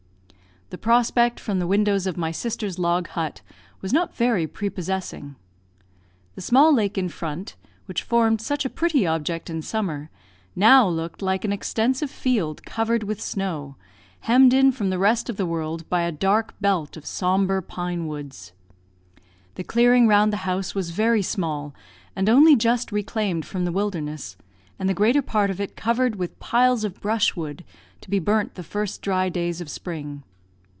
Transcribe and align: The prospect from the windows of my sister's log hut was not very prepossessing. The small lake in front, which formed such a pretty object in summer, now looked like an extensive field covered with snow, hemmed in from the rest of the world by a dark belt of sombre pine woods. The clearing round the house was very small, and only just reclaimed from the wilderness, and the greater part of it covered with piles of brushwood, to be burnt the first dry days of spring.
The 0.71 0.77
prospect 0.77 1.37
from 1.37 1.59
the 1.59 1.67
windows 1.67 2.07
of 2.07 2.15
my 2.15 2.31
sister's 2.31 2.79
log 2.79 3.09
hut 3.09 3.41
was 3.81 3.91
not 3.91 4.15
very 4.15 4.47
prepossessing. 4.47 5.35
The 6.35 6.41
small 6.41 6.73
lake 6.73 6.97
in 6.97 7.09
front, 7.09 7.57
which 7.87 8.03
formed 8.03 8.39
such 8.39 8.63
a 8.63 8.69
pretty 8.69 9.05
object 9.05 9.49
in 9.49 9.61
summer, 9.63 10.09
now 10.55 10.87
looked 10.87 11.21
like 11.21 11.43
an 11.43 11.51
extensive 11.51 12.09
field 12.09 12.63
covered 12.63 13.03
with 13.03 13.19
snow, 13.19 13.75
hemmed 14.21 14.53
in 14.53 14.71
from 14.71 14.91
the 14.91 14.97
rest 14.97 15.29
of 15.29 15.35
the 15.35 15.45
world 15.45 15.89
by 15.89 16.03
a 16.03 16.09
dark 16.13 16.55
belt 16.61 16.95
of 16.95 17.05
sombre 17.05 17.61
pine 17.61 18.07
woods. 18.07 18.53
The 19.55 19.65
clearing 19.65 20.07
round 20.07 20.31
the 20.31 20.37
house 20.47 20.73
was 20.73 20.91
very 20.91 21.21
small, 21.21 21.73
and 22.15 22.29
only 22.29 22.55
just 22.55 22.93
reclaimed 22.93 23.45
from 23.45 23.65
the 23.65 23.73
wilderness, 23.73 24.37
and 24.79 24.87
the 24.87 24.93
greater 24.93 25.21
part 25.21 25.49
of 25.49 25.59
it 25.59 25.75
covered 25.75 26.15
with 26.15 26.39
piles 26.39 26.85
of 26.85 27.01
brushwood, 27.01 27.65
to 27.99 28.09
be 28.09 28.19
burnt 28.19 28.55
the 28.55 28.63
first 28.63 29.01
dry 29.01 29.27
days 29.27 29.59
of 29.59 29.67
spring. 29.69 30.23